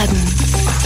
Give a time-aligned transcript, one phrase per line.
[0.00, 0.16] Baden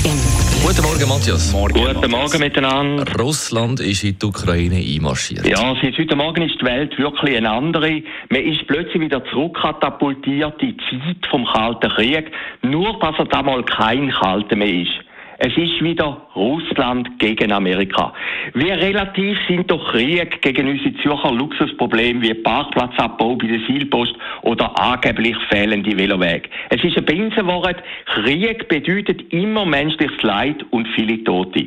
[0.05, 0.35] im
[0.67, 1.53] Guten Morgen, Matthias.
[1.53, 3.05] Guten Morgen miteinander.
[3.17, 5.47] Russland ist in die Ukraine einmarschiert.
[5.47, 8.03] Ja, seit heute Morgen ist die Welt wirklich eine andere.
[8.31, 12.33] Man ist plötzlich wieder zurückkatapultiert in die Zeit vom Kalten Krieg,
[12.63, 15.04] nur dass er damals kein Kalter mehr ist.
[15.39, 18.13] Es ist wieder Russland gegen Amerika.
[18.55, 24.79] Wie relativ sind doch Kriege gegen unsere Zürcher Luxusprobleme wie Parkplatzabbau bei der Zielpost oder
[24.79, 26.49] angeblich fehlende Velowege.
[26.71, 27.83] Es ist ein Binsenwort.
[28.07, 31.67] Krieg bedeutet immer menschliches Leid und viele Tote.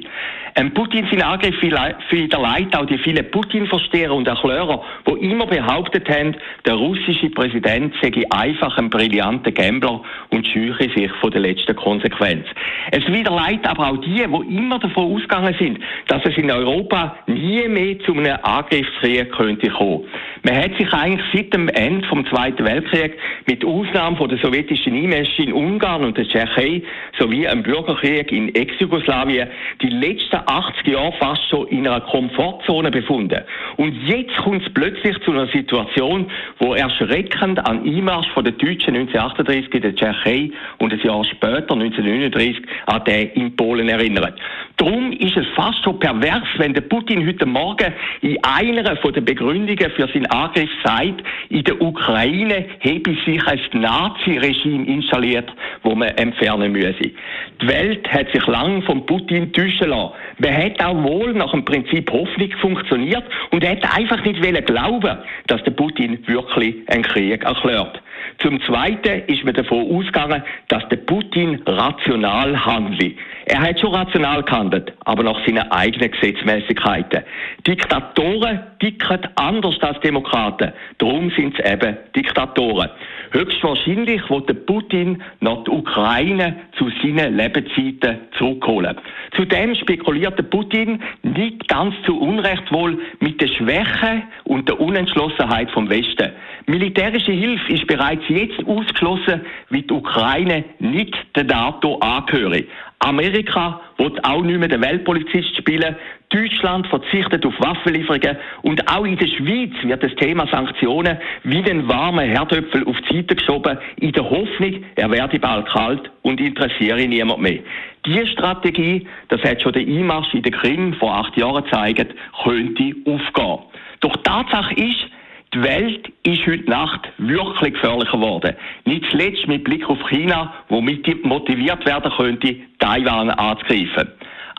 [0.56, 6.36] Ein Putin sein Angriff Leid auch die vielen Putin-Versteher und Erklärer, die immer behauptet haben,
[6.66, 12.46] der russische Präsident sei einfach ein brillanter Gambler und scheuche sich von der letzten Konsequenz.
[12.92, 17.68] Es widerleidet aber auch die, die immer davon ausgegangen sind, dass es in Europa nie
[17.68, 20.06] mehr zu einem Angriffskrieg könnte kommen.
[20.48, 23.18] Man hat sich eigentlich seit dem Ende vom Zweiten Weltkrieg
[23.48, 26.84] mit Ausnahme von der sowjetischen Einmärsche in Ungarn und der Tschechei
[27.20, 29.50] sowie einem Bürgerkrieg in Ex-Jugoslawien
[29.82, 33.42] die letzten 80 Jahre fast schon in einer Komfortzone befunden.
[33.76, 38.96] Und jetzt kommt es plötzlich zu einer Situation, wo erschreckend an Einmarsch von den Deutschen
[38.96, 44.40] 1938 in der Tschechei und ein Jahr später, 1939, an den in Polen erinnert.
[44.78, 49.26] Darum ist es fast schon pervers, wenn der Putin heute Morgen in einer von den
[49.26, 56.10] Begründungen für seinen Angriff sagt, in der Ukraine habe sich ein Nazi-Regime installiert, wo man
[56.10, 57.12] entfernen müsse.
[57.60, 60.14] Die Welt hat sich lang von Putin täuschen lassen.
[60.38, 65.64] Man hat auch wohl nach dem Prinzip Hoffnung funktioniert und hat einfach nicht glauben, dass
[65.64, 68.00] der Putin wirklich einen Krieg erklärt.
[68.40, 73.18] Zum Zweiten ist man davon ausgegangen, dass der Putin rational handelt.
[73.50, 77.24] Er hat schon rational gehandelt, aber nach seinen eigenen Gesetzmäßigkeiten.
[77.66, 80.74] Diktatoren ticken anders als Demokraten.
[80.98, 82.90] Darum sind es eben Diktatoren.
[83.32, 88.98] Höchstwahrscheinlich der Putin nach der Ukraine zu seinen Lebenszeiten zurückholen.
[89.38, 95.72] Zudem spekuliert der Putin nicht ganz zu Unrecht wohl mit der Schwäche und der Unentschlossenheit
[95.72, 96.34] vom Westen.
[96.66, 102.64] Militärische Hilfe ist bereits jetzt ausgeschlossen, wie die Ukraine nicht der NATO angehöre.
[103.00, 105.96] Amerika wird auch nicht mehr den Weltpolizist spielen.
[106.30, 111.88] Deutschland verzichtet auf Waffenlieferungen und auch in der Schweiz wird das Thema Sanktionen wie den
[111.88, 117.08] warmen Herdöpfel auf die Seite geschoben, in der Hoffnung, er werde bald kalt und interessiere
[117.08, 117.60] niemand mehr.
[118.06, 122.94] Diese Strategie, das hat schon der Einmarsch in der Krim vor acht Jahren gezeigt, könnte
[123.06, 123.60] aufgehen.
[124.02, 125.08] Doch Tatsache ist,
[125.54, 128.56] die Welt ist heute Nacht wirklich gefährlicher geworden.
[128.86, 134.10] Nicht zuletzt mit Blick auf China, wo motiviert werden könnte, Taiwan anzugreifen.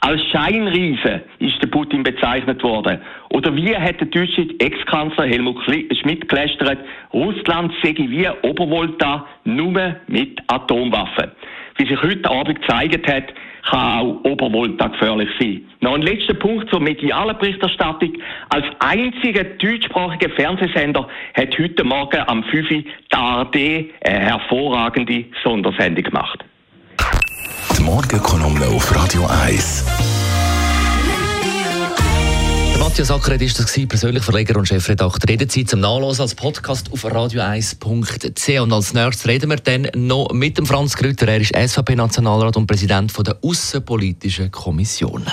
[0.01, 3.01] Als Scheinriese ist der Putin bezeichnet worden.
[3.31, 6.79] Oder wie hat der deutsche Ex-Kanzler Helmut Schmidt gelästert,
[7.13, 11.33] Russland sei wie Obervolta nur mit Atomwaffen.
[11.77, 13.35] Wie sich heute Abend gezeigt hat,
[13.71, 15.63] kann auch Obervolta gefährlich sein.
[15.81, 18.13] Noch ein letzter Punkt zur medialen Berichterstattung.
[18.49, 26.05] Als einziger deutschsprachiger Fernsehsender hat heute Morgen am 5 Uhr die ARD eine hervorragende Sondersendung
[26.05, 26.45] gemacht.
[27.77, 30.38] Die Morgenkolumne auf Radio 1.
[32.89, 35.29] Matthias Ackeret ist das persönlich Verleger und Chefredakteur.
[35.29, 38.61] Jederzeit zum Nachlesen als Podcast auf radio1.ch.
[38.63, 41.29] Und als nächstes reden wir dann noch mit dem Franz Grütter.
[41.29, 45.27] Er ist SVP-Nationalrat und Präsident der Außenpolitischen Kommission.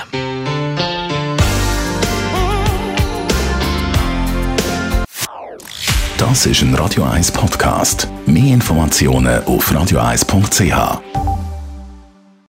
[6.18, 8.10] Das ist ein Radio 1 Podcast.
[8.26, 11.25] Mehr Informationen auf radio1.ch.